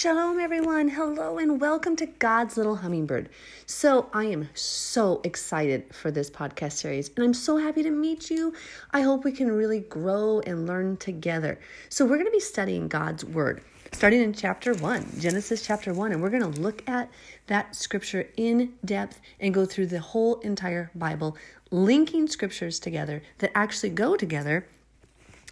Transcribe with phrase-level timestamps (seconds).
[0.00, 0.88] Shalom, everyone.
[0.88, 3.28] Hello, and welcome to God's Little Hummingbird.
[3.66, 8.30] So, I am so excited for this podcast series, and I'm so happy to meet
[8.30, 8.54] you.
[8.92, 11.60] I hope we can really grow and learn together.
[11.90, 13.60] So, we're going to be studying God's Word,
[13.92, 17.10] starting in chapter 1, Genesis chapter 1, and we're going to look at
[17.48, 21.36] that scripture in depth and go through the whole entire Bible,
[21.70, 24.66] linking scriptures together that actually go together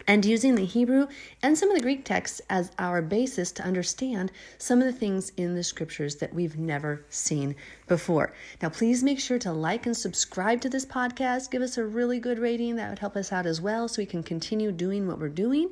[0.07, 1.07] and using the Hebrew
[1.41, 5.31] and some of the Greek texts as our basis to understand some of the things
[5.37, 7.55] in the scriptures that we've never seen
[7.87, 8.33] before.
[8.61, 11.51] Now, please make sure to like and subscribe to this podcast.
[11.51, 14.05] Give us a really good rating, that would help us out as well so we
[14.05, 15.69] can continue doing what we're doing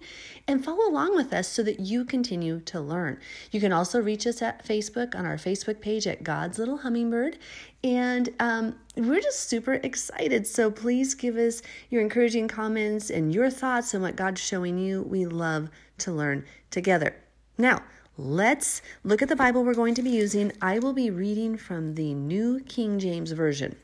[0.47, 3.19] and follow along with us so that you continue to learn.
[3.51, 7.37] You can also reach us at Facebook on our Facebook page at God's Little Hummingbird
[7.83, 10.47] and um, we're just super excited.
[10.47, 15.03] So please give us your encouraging comments and your thoughts on what God's showing you.
[15.03, 17.15] We love to learn together.
[17.57, 17.83] Now,
[18.17, 20.51] let's look at the Bible we're going to be using.
[20.61, 23.77] I will be reading from the New King James Version.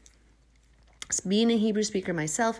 [1.19, 2.59] Being a Hebrew speaker myself,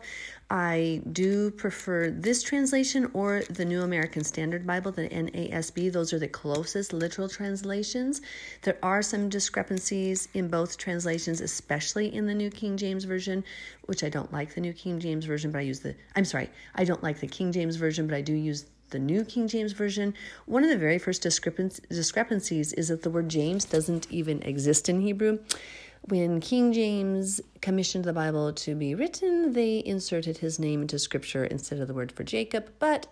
[0.49, 5.91] I do prefer this translation or the New American Standard Bible, the NASB.
[5.91, 8.21] Those are the closest literal translations.
[8.61, 13.43] There are some discrepancies in both translations, especially in the New King James Version,
[13.85, 16.49] which I don't like the New King James Version, but I use the, I'm sorry,
[16.75, 19.73] I don't like the King James Version, but I do use the New King James
[19.73, 20.13] Version,
[20.45, 25.01] one of the very first discrepancies is that the word James doesn't even exist in
[25.01, 25.39] Hebrew.
[26.05, 31.45] When King James commissioned the Bible to be written, they inserted his name into scripture
[31.45, 33.07] instead of the word for Jacob, but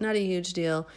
[0.00, 0.88] not a huge deal,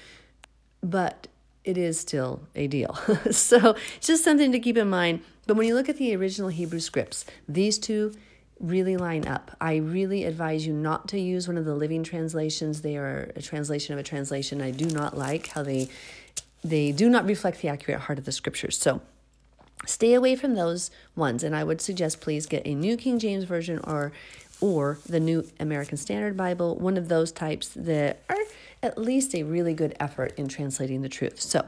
[0.81, 1.27] but
[1.63, 2.95] it is still a deal.
[3.31, 5.21] so, it's just something to keep in mind.
[5.45, 8.13] But when you look at the original Hebrew scripts, these two
[8.59, 9.55] really line up.
[9.59, 12.81] I really advise you not to use one of the living translations.
[12.81, 14.61] They are a translation of a translation.
[14.61, 15.89] I do not like how they
[16.63, 18.77] they do not reflect the accurate heart of the scriptures.
[18.77, 19.01] So,
[19.85, 23.45] Stay away from those ones, and I would suggest please get a New King James
[23.45, 24.11] Version or
[24.61, 28.37] or the New American Standard Bible, one of those types that are
[28.83, 31.41] at least a really good effort in translating the truth.
[31.41, 31.67] So,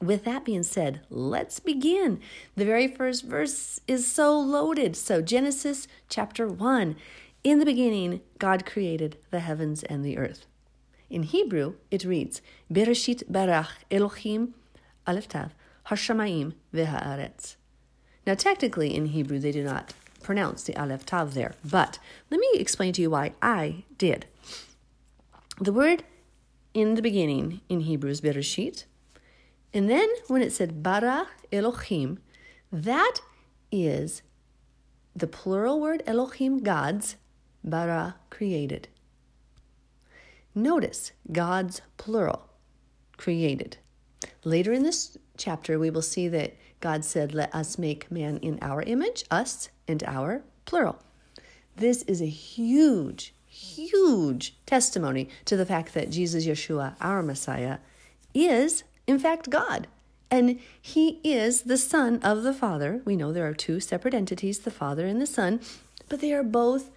[0.00, 2.20] with that being said, let's begin.
[2.56, 4.96] The very first verse is so loaded.
[4.96, 6.96] So, Genesis chapter 1
[7.42, 10.46] In the beginning, God created the heavens and the earth.
[11.08, 14.54] In Hebrew, it reads Bereshit barach Elohim
[15.06, 15.54] Aleph Tav
[15.88, 17.56] Hashamayim v'ha'aretz.
[18.26, 21.98] Now, technically, in Hebrew, they do not pronounce the Aleph Tav there, but
[22.30, 24.26] let me explain to you why I did.
[25.60, 26.04] The word
[26.72, 28.84] in the beginning in Hebrew is Bereshit,
[29.74, 32.18] and then when it said Bara Elohim,
[32.70, 33.20] that
[33.70, 34.22] is
[35.14, 37.16] the plural word Elohim, gods,
[37.64, 38.88] Bara, created.
[40.54, 42.48] Notice God's plural,
[43.16, 43.78] created.
[44.44, 48.58] Later in this chapter, we will see that God said, Let us make man in
[48.60, 50.98] our image, us and our, plural.
[51.76, 57.78] This is a huge, huge testimony to the fact that Jesus Yeshua, our Messiah,
[58.34, 59.86] is in fact God.
[60.30, 63.02] And he is the Son of the Father.
[63.04, 65.60] We know there are two separate entities, the Father and the Son,
[66.08, 66.90] but they are both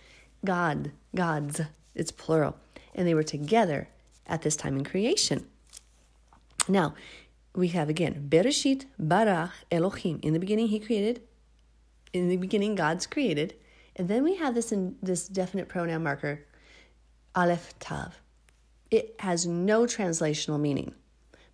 [0.45, 1.61] God, gods.
[1.93, 2.55] It's plural.
[2.93, 3.89] And they were together
[4.25, 5.45] at this time in creation.
[6.67, 6.95] Now,
[7.55, 10.19] we have again Bereshit Barach Elohim.
[10.21, 11.21] In the beginning, He created.
[12.13, 13.55] In the beginning, God's created,
[13.97, 16.45] and then we have this in this definite pronoun marker,
[17.35, 18.21] Aleph Tav.
[18.89, 20.93] It has no translational meaning,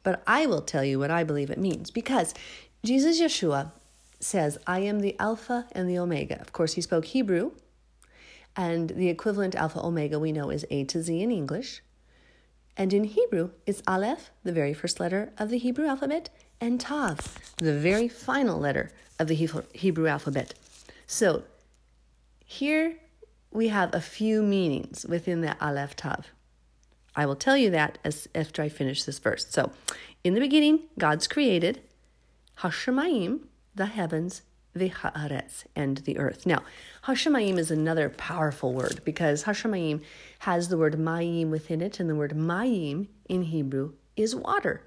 [0.04, 2.36] but I will tell you what I believe it means because
[2.84, 3.72] Jesus Yeshua
[4.20, 7.54] says, "I am the Alpha and the Omega." Of course, he spoke Hebrew,
[8.56, 11.82] and the equivalent Alpha Omega we know is A to Z in English.
[12.82, 17.38] And in Hebrew, it's Aleph, the very first letter of the Hebrew alphabet, and Tav,
[17.58, 19.36] the very final letter of the
[19.76, 20.56] Hebrew alphabet.
[21.06, 21.44] So
[22.44, 22.98] here
[23.52, 26.30] we have a few meanings within the Aleph Tav.
[27.16, 29.46] I will tell you that as after I finish this verse.
[29.48, 29.72] So,
[30.24, 31.82] in the beginning, God's created
[32.62, 33.42] Hashemayim,
[33.76, 34.42] the heavens,
[34.74, 34.92] the
[35.76, 36.46] and the earth.
[36.46, 36.64] Now,
[37.06, 40.02] Hashemayim is another powerful word because Hashemayim
[40.40, 44.84] has the word mayim within it, and the word mayim in Hebrew is water.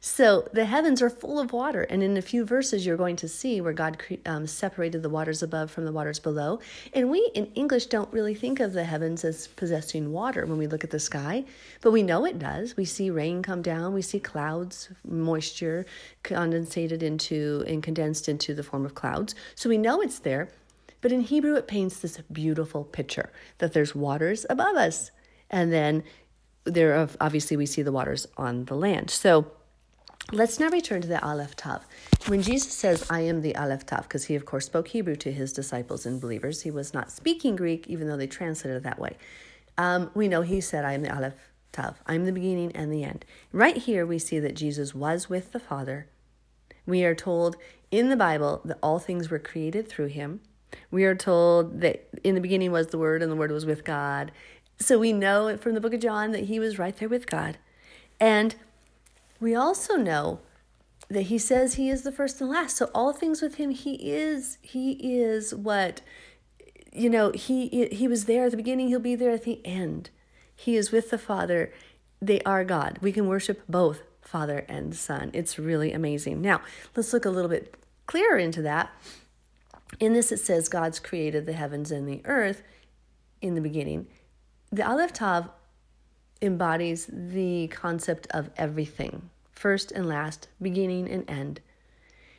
[0.00, 3.28] So the heavens are full of water, and in a few verses you're going to
[3.28, 6.60] see where God um, separated the waters above from the waters below.
[6.92, 10.66] And we in English don't really think of the heavens as possessing water when we
[10.66, 11.44] look at the sky,
[11.80, 12.76] but we know it does.
[12.76, 15.86] We see rain come down, we see clouds, moisture
[16.24, 19.34] condensated into and condensed into the form of clouds.
[19.54, 20.48] So we know it's there.
[21.02, 25.10] But in Hebrew, it paints this beautiful picture that there's waters above us,
[25.48, 26.04] and then
[26.64, 29.10] there, of obviously, we see the waters on the land.
[29.10, 29.50] So
[30.32, 31.84] Let's now return to the Aleph Tav.
[32.28, 35.32] When Jesus says, I am the Aleph Tav, because he, of course, spoke Hebrew to
[35.32, 39.00] his disciples and believers, he was not speaking Greek, even though they translated it that
[39.00, 39.16] way.
[39.76, 42.00] Um, we know he said, I am the Aleph Tav.
[42.06, 43.24] I'm the beginning and the end.
[43.50, 46.06] Right here, we see that Jesus was with the Father.
[46.86, 47.56] We are told
[47.90, 50.42] in the Bible that all things were created through him.
[50.92, 53.82] We are told that in the beginning was the Word, and the Word was with
[53.82, 54.30] God.
[54.78, 57.58] So we know from the book of John that he was right there with God.
[58.20, 58.54] And
[59.40, 60.40] we also know
[61.08, 62.76] that he says he is the first and last.
[62.76, 66.02] So all things with him, he is, he is what,
[66.92, 70.10] you know, he he was there at the beginning, he'll be there at the end.
[70.54, 71.72] He is with the Father.
[72.20, 72.98] They are God.
[73.00, 75.30] We can worship both Father and Son.
[75.32, 76.42] It's really amazing.
[76.42, 76.60] Now,
[76.94, 77.74] let's look a little bit
[78.06, 78.90] clearer into that.
[79.98, 82.62] In this, it says God's created the heavens and the earth
[83.40, 84.06] in the beginning.
[84.70, 85.48] The Aleph Tav
[86.42, 91.60] embodies the concept of everything first and last, beginning and end.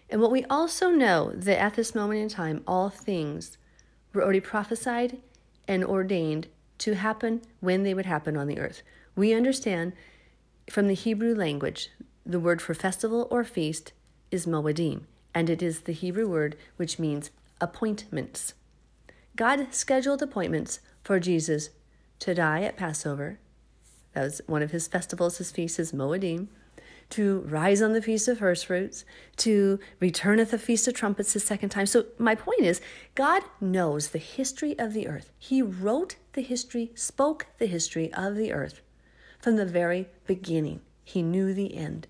[0.10, 3.58] And what we also know that at this moment in time, all things
[4.12, 5.20] were already prophesied
[5.68, 6.48] and ordained
[6.80, 8.82] to happen when they would happen on the earth.
[9.16, 9.94] We understand
[10.70, 11.90] from the Hebrew language,
[12.26, 13.94] the word for festival or feast
[14.32, 15.04] is moedim,
[15.34, 18.56] and it is the Hebrew word which means appointments.
[19.36, 21.70] God scheduled appointments for Jesus
[22.20, 23.40] to die at Passover,
[24.14, 26.48] that was one of his festivals, his feasts, his Moedim,
[27.12, 29.06] to rise on the Feast of First Fruits,
[29.38, 31.86] to return at the Feast of Trumpets the second time.
[31.86, 32.82] So, my point is,
[33.16, 35.32] God knows the history of the earth.
[35.38, 38.82] He wrote the history, spoke the history of the earth
[39.40, 40.82] from the very beginning.
[41.04, 42.08] He knew the end.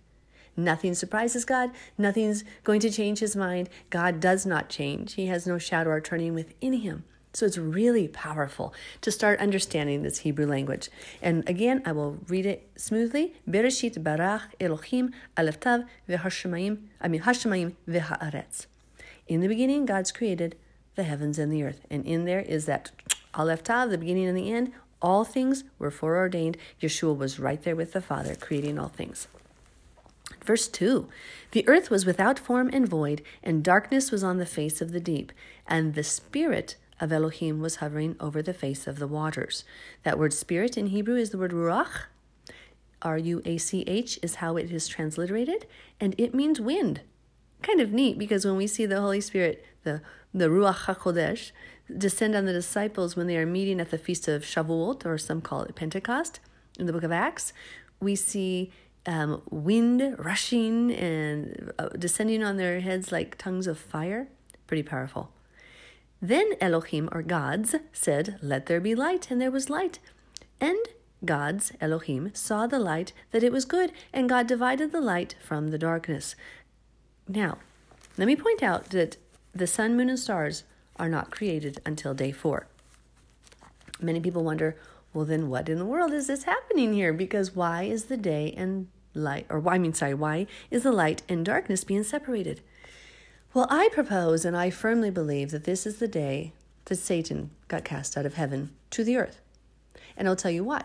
[0.55, 1.71] Nothing surprises God.
[1.97, 3.69] Nothing's going to change his mind.
[3.89, 5.13] God does not change.
[5.13, 7.05] He has no shadow or turning within him.
[7.33, 10.89] So it's really powerful to start understanding this Hebrew language.
[11.21, 13.33] And again, I will read it smoothly.
[13.49, 18.65] Bereshit barach Elohim aleftav v'hashemayim, I mean hashemayim v'haaretz.
[19.27, 20.57] In the beginning, God's created
[20.95, 21.85] the heavens and the earth.
[21.89, 22.91] And in there is that
[23.33, 24.73] Aleph Tav, the beginning and the end.
[25.01, 26.57] All things were foreordained.
[26.81, 29.27] Yeshua was right there with the Father, creating all things.
[30.43, 31.07] Verse 2
[31.51, 34.99] The earth was without form and void, and darkness was on the face of the
[34.99, 35.31] deep,
[35.67, 39.65] and the Spirit of Elohim was hovering over the face of the waters.
[40.03, 42.03] That word spirit in Hebrew is the word ruach.
[43.01, 45.65] R U A C H is how it is transliterated,
[45.99, 47.01] and it means wind.
[47.63, 50.01] Kind of neat because when we see the Holy Spirit, the,
[50.33, 51.51] the Ruach HaKodesh,
[51.95, 55.41] descend on the disciples when they are meeting at the feast of Shavuot, or some
[55.41, 56.39] call it Pentecost,
[56.79, 57.53] in the book of Acts,
[57.99, 58.71] we see
[59.05, 64.27] um, wind rushing and uh, descending on their heads like tongues of fire.
[64.67, 65.31] Pretty powerful.
[66.21, 69.99] Then Elohim, or gods, said, Let there be light, and there was light.
[70.59, 70.77] And
[71.25, 75.69] gods, Elohim, saw the light, that it was good, and God divided the light from
[75.69, 76.35] the darkness.
[77.27, 77.57] Now,
[78.17, 79.17] let me point out that
[79.53, 80.63] the sun, moon, and stars
[80.97, 82.67] are not created until day four.
[83.99, 84.75] Many people wonder,
[85.13, 87.13] well, then what in the world is this happening here?
[87.13, 91.23] Because why is the day and light, or I mean, sorry, why is the light
[91.27, 92.61] and darkness being separated?
[93.53, 96.53] Well, I propose and I firmly believe that this is the day
[96.85, 99.41] that Satan got cast out of heaven to the earth.
[100.15, 100.83] And I'll tell you why.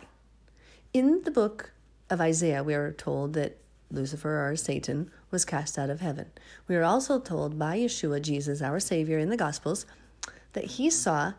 [0.93, 1.71] In the book
[2.11, 3.59] of Isaiah, we are told that
[3.93, 6.27] Lucifer, or Satan, was cast out of heaven.
[6.67, 9.87] We are also told by Yeshua, Jesus, our Savior, in the Gospels,
[10.53, 11.35] that he saw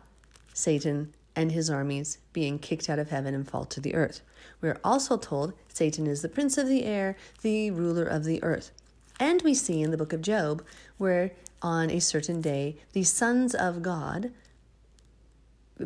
[0.54, 4.22] Satan and his armies being kicked out of heaven and fall to the earth.
[4.62, 8.42] We are also told Satan is the prince of the air, the ruler of the
[8.42, 8.72] earth.
[9.20, 10.64] And we see in the book of Job
[10.98, 14.32] where on a certain day the sons of God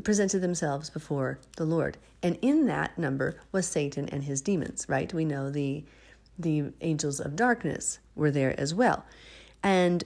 [0.03, 1.99] presented themselves before the Lord.
[2.23, 5.13] And in that number was Satan and his demons, right?
[5.13, 5.85] We know the
[6.39, 9.05] the angels of darkness were there as well.
[9.63, 10.03] And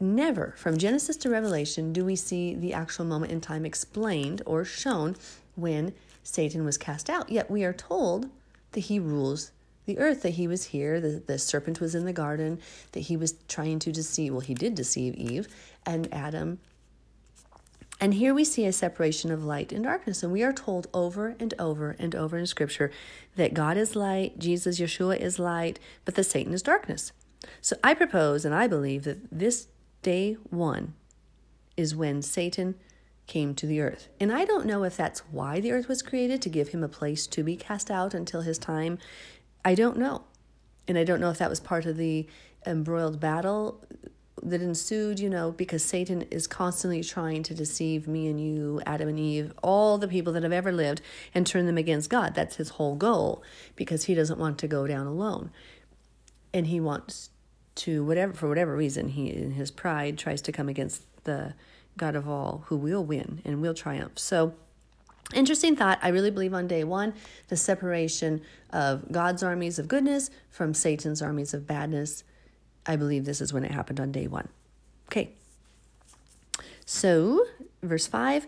[0.00, 4.64] never from Genesis to Revelation do we see the actual moment in time explained or
[4.64, 5.16] shown
[5.54, 7.30] when Satan was cast out.
[7.30, 8.28] Yet we are told
[8.72, 9.52] that he rules
[9.86, 12.60] the earth that he was here, the, the serpent was in the garden,
[12.92, 14.32] that he was trying to deceive.
[14.32, 15.48] Well, he did deceive Eve
[15.84, 16.58] and Adam.
[18.00, 20.22] And here we see a separation of light and darkness.
[20.22, 22.90] And we are told over and over and over in Scripture
[23.36, 27.12] that God is light, Jesus, Yeshua is light, but that Satan is darkness.
[27.60, 29.68] So I propose and I believe that this
[30.02, 30.94] day one
[31.76, 32.74] is when Satan
[33.26, 34.08] came to the earth.
[34.20, 36.88] And I don't know if that's why the earth was created, to give him a
[36.88, 38.98] place to be cast out until his time
[39.64, 40.24] I don't know.
[40.86, 42.28] And I don't know if that was part of the
[42.66, 43.82] embroiled battle
[44.42, 49.08] that ensued, you know, because Satan is constantly trying to deceive me and you, Adam
[49.08, 51.00] and Eve, all the people that have ever lived,
[51.34, 52.34] and turn them against God.
[52.34, 53.42] That's his whole goal
[53.76, 55.50] because he doesn't want to go down alone.
[56.54, 57.30] and he wants
[57.74, 61.54] to whatever for whatever reason he in his pride tries to come against the
[61.96, 64.18] God of all who will win and will triumph.
[64.18, 64.54] So
[65.32, 65.98] Interesting thought.
[66.02, 67.14] I really believe on day one,
[67.48, 72.24] the separation of God's armies of goodness from Satan's armies of badness.
[72.86, 74.48] I believe this is when it happened on day one.
[75.06, 75.30] Okay.
[76.84, 77.46] So,
[77.82, 78.46] verse 5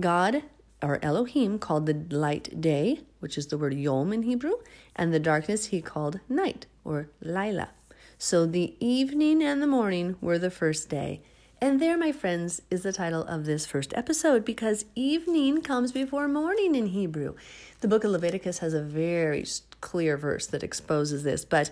[0.00, 0.42] God
[0.82, 4.56] or Elohim called the light day, which is the word yom in Hebrew,
[4.94, 7.70] and the darkness he called night or laila.
[8.18, 11.22] So the evening and the morning were the first day.
[11.58, 16.28] And there, my friends, is the title of this first episode because evening comes before
[16.28, 17.34] morning in Hebrew.
[17.80, 19.46] The book of Leviticus has a very
[19.80, 21.70] clear verse that exposes this, but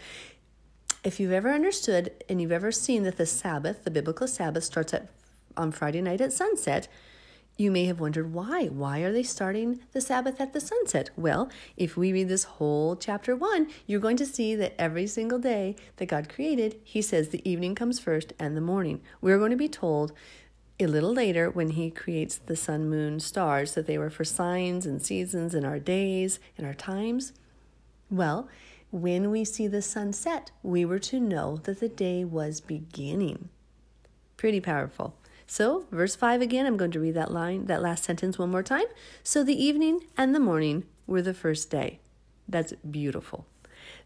[1.04, 4.94] if you've ever understood and you've ever seen that the Sabbath, the biblical Sabbath, starts
[4.94, 5.08] at
[5.54, 6.88] on Friday night at sunset,
[7.56, 8.66] you may have wondered why.
[8.66, 11.10] Why are they starting the Sabbath at the sunset?
[11.16, 15.38] Well, if we read this whole chapter 1, you're going to see that every single
[15.38, 19.00] day that God created, He says the evening comes first and the morning.
[19.20, 20.12] We're going to be told
[20.80, 24.84] a little later when He creates the sun, moon, stars that they were for signs
[24.84, 27.32] and seasons and our days and our times.
[28.10, 28.48] Well,
[28.90, 33.48] when we see the sunset, we were to know that the day was beginning.
[34.36, 35.16] Pretty powerful.
[35.46, 38.62] So, verse 5 again, I'm going to read that line, that last sentence one more
[38.62, 38.86] time.
[39.22, 42.00] So the evening and the morning were the first day.
[42.48, 43.46] That's beautiful.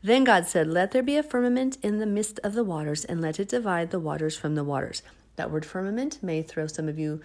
[0.02, 3.20] Then God said, Let there be a firmament in the midst of the waters, and
[3.20, 5.02] let it divide the waters from the waters.
[5.36, 7.20] That word firmament may throw some of you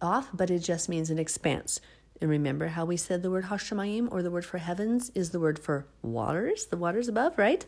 [0.00, 1.80] off, but it just means an expanse.
[2.20, 5.40] And remember how we said the word Hashemayim, or the word for heavens, is the
[5.40, 7.64] word for waters, the waters above, right?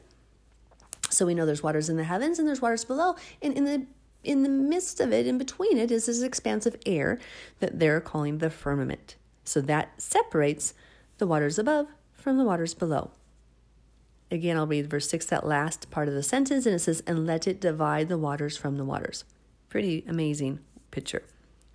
[1.11, 3.17] So we know there's waters in the heavens and there's waters below.
[3.41, 3.87] And in the
[4.29, 7.19] in the midst of it, in between it, is this expanse of air
[7.61, 9.17] that they're calling the firmament.
[9.45, 10.75] So that separates
[11.17, 13.11] the waters above from the waters below.
[14.31, 17.27] Again, I'll read verse 6, that last part of the sentence, and it says, And
[17.27, 19.25] let it divide the waters from the waters.
[19.71, 21.23] Pretty amazing picture.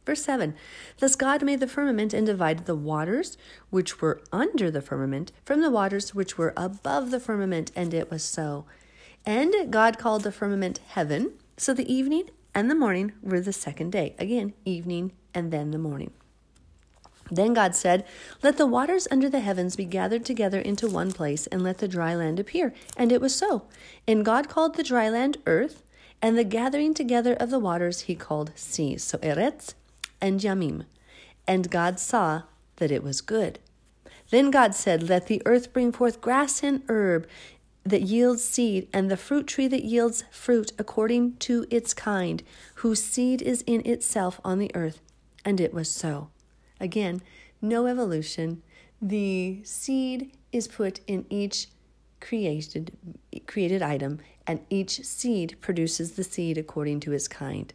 [0.05, 0.53] Verse 7
[0.99, 3.37] Thus God made the firmament and divided the waters
[3.71, 8.11] which were under the firmament from the waters which were above the firmament, and it
[8.11, 8.65] was so.
[9.25, 13.91] And God called the firmament heaven, so the evening and the morning were the second
[13.91, 14.15] day.
[14.19, 16.11] Again, evening and then the morning.
[17.31, 18.05] Then God said,
[18.41, 21.87] Let the waters under the heavens be gathered together into one place, and let the
[21.87, 22.73] dry land appear.
[22.97, 23.65] And it was so.
[24.07, 25.83] And God called the dry land earth,
[26.21, 29.03] and the gathering together of the waters he called seas.
[29.03, 29.73] So Eretz
[30.21, 30.85] and Yamim.
[31.47, 32.43] And God saw
[32.77, 33.59] that it was good.
[34.29, 37.27] Then God said, Let the earth bring forth grass and herb,
[37.85, 42.43] that yields seed, and the fruit tree that yields fruit according to its kind,
[42.75, 45.01] whose seed is in itself on the earth.
[45.43, 46.29] And it was so.
[46.79, 47.21] Again,
[47.61, 48.61] no evolution.
[49.01, 51.67] The seed is put in each
[52.21, 52.95] created
[53.47, 57.73] created item, and each seed produces the seed according to its kind.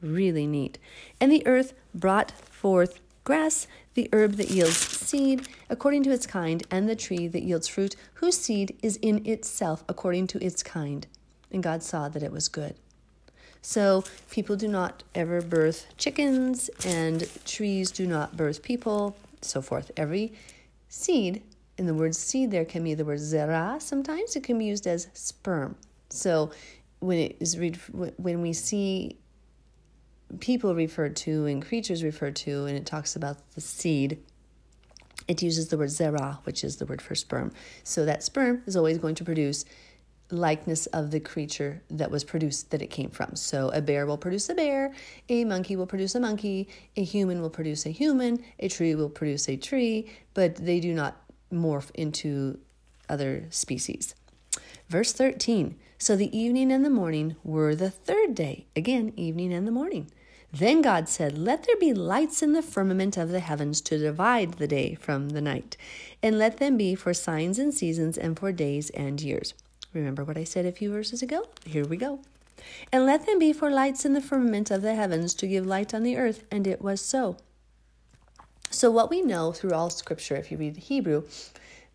[0.00, 0.78] Really neat.
[1.20, 3.66] And the earth brought forth grass,
[3.98, 7.96] the herb that yields seed according to its kind, and the tree that yields fruit,
[8.14, 11.08] whose seed is in itself according to its kind.
[11.50, 12.76] And God saw that it was good.
[13.60, 19.90] So people do not ever birth chickens, and trees do not birth people, so forth.
[19.96, 20.32] Every
[20.88, 21.42] seed,
[21.76, 23.82] in the word seed, there can be the word zera.
[23.82, 25.74] Sometimes it can be used as sperm.
[26.08, 26.52] So
[27.00, 27.76] when it is read,
[28.16, 29.16] when we see
[30.40, 34.18] people referred to and creatures referred to, and it talks about the seed,
[35.26, 37.52] it uses the word zera, which is the word for sperm.
[37.84, 39.64] So that sperm is always going to produce
[40.30, 43.34] likeness of the creature that was produced that it came from.
[43.34, 44.94] So a bear will produce a bear,
[45.28, 49.08] a monkey will produce a monkey, a human will produce a human, a tree will
[49.08, 52.58] produce a tree, but they do not morph into
[53.08, 54.14] other species.
[54.88, 58.66] Verse 13 So the evening and the morning were the third day.
[58.76, 60.10] Again, evening and the morning.
[60.52, 64.54] Then God said, Let there be lights in the firmament of the heavens to divide
[64.54, 65.76] the day from the night,
[66.22, 69.52] and let them be for signs and seasons and for days and years.
[69.92, 71.44] Remember what I said a few verses ago?
[71.66, 72.20] Here we go.
[72.90, 75.92] And let them be for lights in the firmament of the heavens to give light
[75.92, 77.36] on the earth, and it was so.
[78.70, 81.24] So, what we know through all scripture, if you read the Hebrew,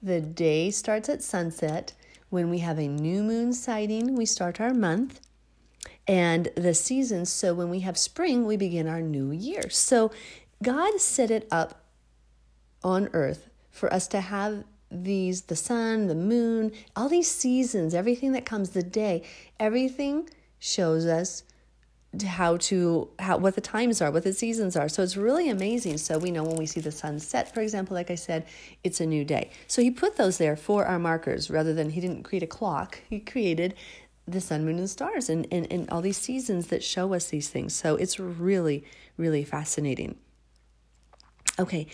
[0.01, 1.93] the day starts at sunset.
[2.29, 5.19] When we have a new moon sighting, we start our month
[6.07, 7.29] and the seasons.
[7.29, 9.69] So when we have spring, we begin our new year.
[9.69, 10.11] So
[10.61, 11.83] God set it up
[12.83, 18.31] on earth for us to have these the sun, the moon, all these seasons, everything
[18.33, 19.23] that comes, the day,
[19.59, 20.29] everything
[20.59, 21.43] shows us
[22.21, 25.97] how to how what the times are what the seasons are so it's really amazing
[25.97, 28.45] so we know when we see the sun set for example like i said
[28.83, 31.99] it's a new day so he put those there for our markers rather than he
[31.99, 33.73] didn't create a clock he created
[34.27, 37.49] the sun moon and stars and, and, and all these seasons that show us these
[37.49, 38.83] things so it's really
[39.17, 40.15] really fascinating
[41.59, 41.87] okay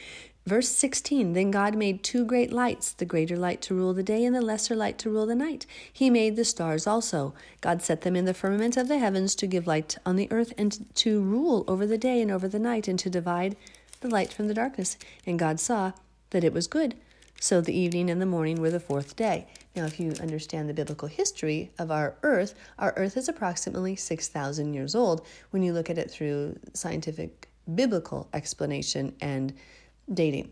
[0.50, 4.26] Verse 16 Then God made two great lights, the greater light to rule the day
[4.26, 5.68] and the lesser light to rule the night.
[5.94, 7.36] He made the stars also.
[7.62, 10.52] God set them in the firmament of the heavens to give light on the earth
[10.58, 13.58] and to rule over the day and over the night and to divide
[14.02, 14.98] the light from the darkness.
[15.24, 15.92] And God saw
[16.32, 16.96] that it was good.
[17.40, 19.46] So the evening and the morning were the fourth day.
[19.76, 24.74] Now, if you understand the biblical history of our earth, our earth is approximately 6,000
[24.74, 29.54] years old when you look at it through scientific biblical explanation and
[30.12, 30.52] dating.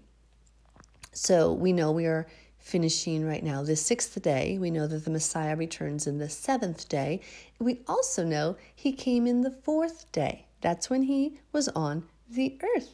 [1.14, 2.28] So we know we are
[2.60, 4.58] finishing right now the sixth day.
[4.60, 7.22] We know that the Messiah returns in the seventh day.
[7.60, 10.48] We also know he came in the fourth day.
[10.62, 12.94] That's when he was on the earth.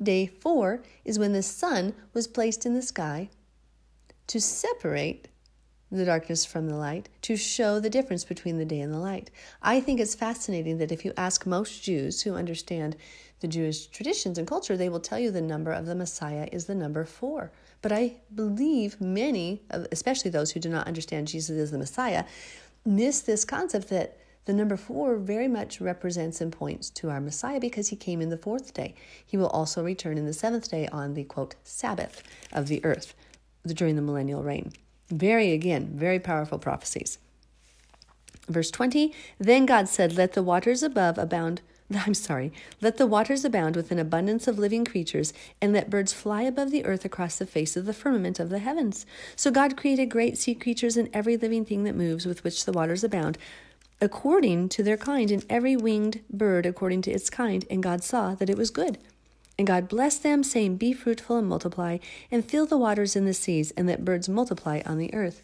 [0.00, 3.30] Day four is when the sun was placed in the sky
[4.28, 5.28] to separate
[5.90, 9.30] the darkness from the light, to show the difference between the day and the light.
[9.62, 12.96] I think it's fascinating that if you ask most Jews who understand
[13.40, 16.64] the Jewish traditions and culture, they will tell you the number of the Messiah is
[16.64, 17.52] the number four.
[17.82, 22.24] But I believe many, especially those who do not understand Jesus as the Messiah,
[22.84, 27.60] miss this concept that the number four very much represents and points to our Messiah
[27.60, 28.94] because he came in the fourth day.
[29.24, 33.14] He will also return in the seventh day on the quote Sabbath of the earth
[33.72, 34.72] during the millennial reign.
[35.08, 37.18] Very, again, very powerful prophecies.
[38.48, 41.62] Verse 20 Then God said, Let the waters above abound
[42.06, 46.12] I'm sorry, let the waters abound with an abundance of living creatures, and let birds
[46.12, 49.04] fly above the earth across the face of the firmament of the heavens.
[49.36, 52.72] So God created great sea creatures and every living thing that moves with which the
[52.72, 53.36] waters abound,
[54.00, 57.64] according to their kind, and every winged bird according to its kind.
[57.70, 58.98] And God saw that it was good.
[59.56, 61.98] And God blessed them, saying, Be fruitful and multiply,
[62.30, 65.42] and fill the waters in the seas, and let birds multiply on the earth.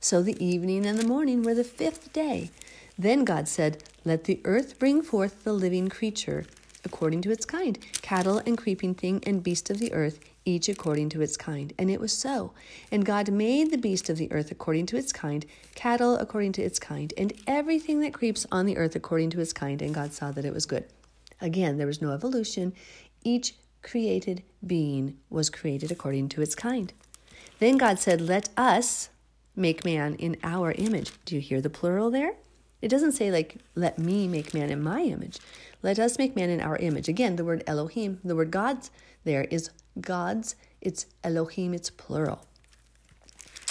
[0.00, 2.50] So the evening and the morning were the fifth day.
[2.98, 6.44] Then God said, Let the earth bring forth the living creature
[6.86, 11.08] according to its kind, cattle and creeping thing and beast of the earth, each according
[11.10, 11.72] to its kind.
[11.78, 12.52] And it was so.
[12.90, 16.62] And God made the beast of the earth according to its kind, cattle according to
[16.62, 19.82] its kind, and everything that creeps on the earth according to its kind.
[19.82, 20.84] And God saw that it was good.
[21.40, 22.72] Again, there was no evolution.
[23.26, 26.92] Each created being was created according to its kind.
[27.58, 29.08] Then God said, Let us
[29.56, 31.10] make man in our image.
[31.24, 32.34] Do you hear the plural there?
[32.80, 35.38] It doesn't say, like, let me make man in my image.
[35.82, 37.08] Let us make man in our image.
[37.08, 38.92] Again, the word Elohim, the word God's
[39.24, 42.46] there is God's, it's Elohim, it's plural.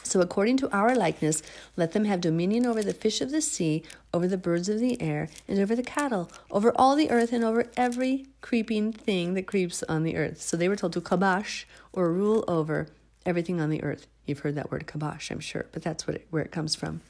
[0.05, 1.41] So, according to our likeness,
[1.75, 5.01] let them have dominion over the fish of the sea, over the birds of the
[5.01, 9.47] air, and over the cattle, over all the earth, and over every creeping thing that
[9.47, 10.41] creeps on the earth.
[10.41, 12.87] So, they were told to kabash, or rule over
[13.25, 14.07] everything on the earth.
[14.25, 17.01] You've heard that word kabash, I'm sure, but that's what it, where it comes from.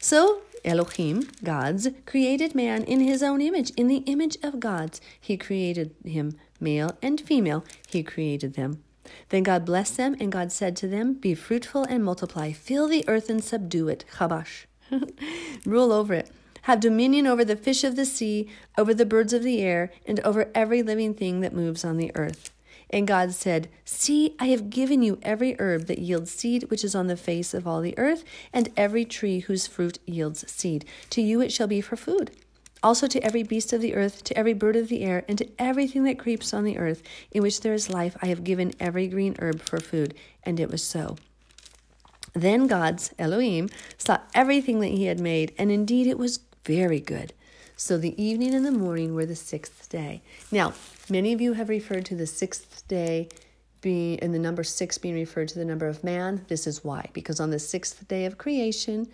[0.00, 3.70] So Elohim, God's, created man in his own image.
[3.70, 8.82] In the image of God's, he created him, male and female, he created them.
[9.28, 13.04] Then God blessed them, and God said to them, Be fruitful and multiply, fill the
[13.08, 14.04] earth and subdue it.
[14.16, 14.66] Chabash.
[15.66, 16.30] Rule over it.
[16.62, 20.20] Have dominion over the fish of the sea, over the birds of the air, and
[20.20, 22.50] over every living thing that moves on the earth.
[22.88, 26.94] And God said, See, I have given you every herb that yields seed which is
[26.94, 30.84] on the face of all the earth, and every tree whose fruit yields seed.
[31.10, 32.30] To you it shall be for food.
[32.84, 35.48] Also to every beast of the earth, to every bird of the air, and to
[35.58, 39.08] everything that creeps on the earth, in which there is life, I have given every
[39.08, 40.12] green herb for food.
[40.42, 41.16] And it was so.
[42.34, 47.32] Then God's Elohim saw everything that he had made, and indeed it was very good.
[47.74, 50.20] So the evening and the morning were the sixth day.
[50.52, 50.74] Now,
[51.08, 53.30] many of you have referred to the sixth day
[53.80, 56.44] being, and the number six being referred to the number of man.
[56.48, 57.08] This is why.
[57.14, 59.08] Because on the sixth day of creation,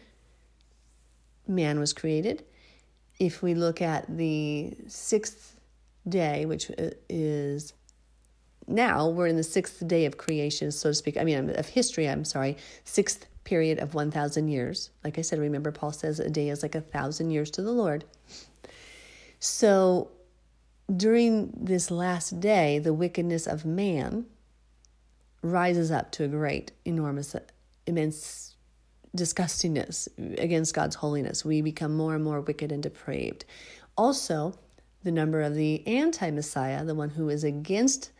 [1.46, 2.42] man was created.
[3.20, 5.60] If we look at the sixth
[6.08, 6.70] day, which
[7.08, 7.72] is
[8.66, 11.16] now, we're in the sixth day of creation, so to speak.
[11.16, 12.56] I mean, of history, I'm sorry.
[12.84, 14.90] Sixth period of 1,000 years.
[15.04, 17.72] Like I said, remember, Paul says a day is like a thousand years to the
[17.72, 18.04] Lord.
[19.38, 20.10] So
[20.94, 24.26] during this last day, the wickedness of man
[25.42, 27.34] rises up to a great, enormous,
[27.86, 28.49] immense
[29.16, 31.44] disgustingness against God's holiness.
[31.44, 33.44] We become more and more wicked and depraved.
[33.96, 34.54] Also,
[35.02, 38.12] the number of the anti Messiah, the one who is against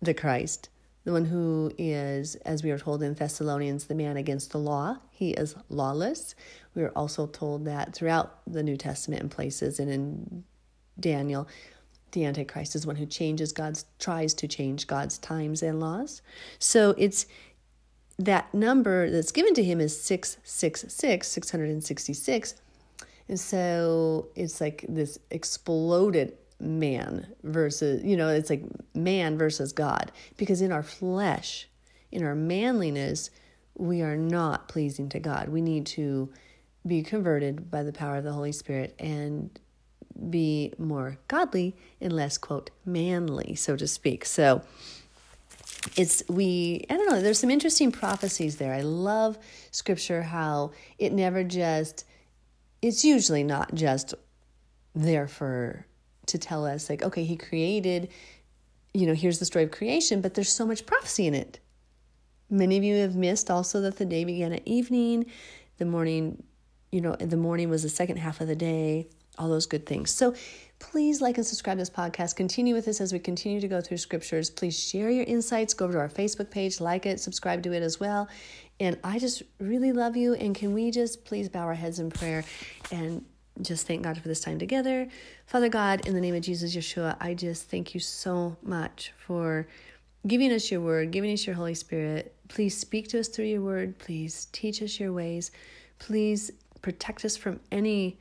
[0.00, 0.68] the Christ,
[1.04, 4.98] the one who is, as we are told in Thessalonians, the man against the law.
[5.10, 6.34] He is lawless.
[6.74, 10.44] We are also told that throughout the New Testament in places and in
[10.98, 11.48] Daniel,
[12.12, 16.22] the Antichrist is one who changes God's, tries to change God's times and laws.
[16.58, 17.26] So it's
[18.24, 22.54] that number that's given to him is 666, 666.
[23.28, 30.12] And so it's like this exploded man versus, you know, it's like man versus God.
[30.36, 31.68] Because in our flesh,
[32.12, 33.30] in our manliness,
[33.76, 35.48] we are not pleasing to God.
[35.48, 36.30] We need to
[36.86, 39.58] be converted by the power of the Holy Spirit and
[40.28, 44.26] be more godly and less, quote, manly, so to speak.
[44.26, 44.62] So
[45.96, 48.74] it's, we, I don't know, there's some interesting prophecies there.
[48.74, 49.38] I love
[49.70, 52.04] scripture, how it never just,
[52.82, 54.14] it's usually not just
[54.94, 55.86] there for
[56.26, 58.08] to tell us like okay he created
[58.94, 61.58] you know here's the story of creation but there's so much prophecy in it
[62.48, 65.26] many of you have missed also that the day began at evening
[65.78, 66.42] the morning
[66.92, 69.06] you know the morning was the second half of the day
[69.38, 70.34] all those good things so
[70.80, 73.80] please like and subscribe to this podcast continue with this as we continue to go
[73.80, 77.62] through scriptures please share your insights go over to our facebook page like it subscribe
[77.62, 78.28] to it as well
[78.80, 82.10] and i just really love you and can we just please bow our heads in
[82.10, 82.44] prayer
[82.90, 83.24] and
[83.62, 85.08] just thank God for this time together.
[85.46, 89.66] Father God, in the name of Jesus Yeshua, I just thank you so much for
[90.26, 92.34] giving us your word, giving us your Holy Spirit.
[92.48, 93.98] Please speak to us through your word.
[93.98, 95.50] Please teach us your ways.
[95.98, 96.50] Please
[96.82, 98.18] protect us from any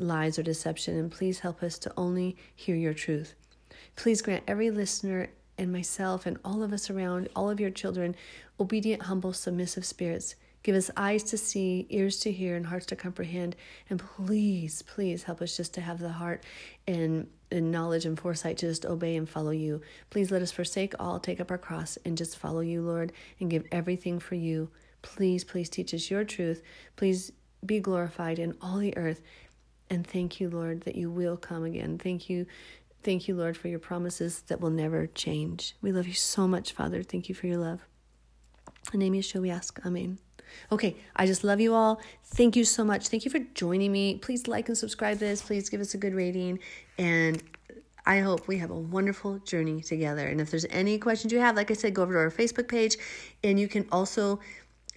[0.00, 3.34] lies or deception, and please help us to only hear your truth.
[3.96, 8.16] Please grant every listener and myself and all of us around, all of your children,
[8.58, 12.96] obedient, humble, submissive spirits Give us eyes to see, ears to hear, and hearts to
[12.96, 13.56] comprehend.
[13.88, 16.44] And please, please help us just to have the heart
[16.86, 19.80] and, and knowledge and foresight to just obey and follow you.
[20.10, 23.50] Please let us forsake all, take up our cross, and just follow you, Lord, and
[23.50, 24.70] give everything for you.
[25.00, 26.62] Please, please teach us your truth.
[26.96, 27.32] Please
[27.64, 29.22] be glorified in all the earth.
[29.90, 31.98] And thank you, Lord, that you will come again.
[31.98, 32.46] Thank you.
[33.02, 35.74] Thank you, Lord, for your promises that will never change.
[35.82, 37.02] We love you so much, Father.
[37.02, 37.80] Thank you for your love.
[38.92, 39.80] In name Yeshua, we ask.
[39.84, 40.18] Amen.
[40.70, 42.00] Okay, I just love you all.
[42.24, 43.08] Thank you so much.
[43.08, 44.16] Thank you for joining me.
[44.16, 45.42] Please like and subscribe this.
[45.42, 46.58] Please give us a good rating.
[46.98, 47.42] And
[48.06, 50.26] I hope we have a wonderful journey together.
[50.26, 52.68] And if there's any questions you have, like I said, go over to our Facebook
[52.68, 52.96] page
[53.44, 54.40] and you can also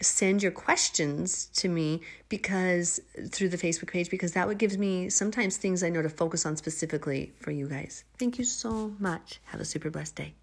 [0.03, 5.09] send your questions to me because through the Facebook page because that would gives me
[5.09, 8.03] sometimes things I know to focus on specifically for you guys.
[8.19, 9.39] Thank you so much.
[9.45, 10.33] Have a super blessed day.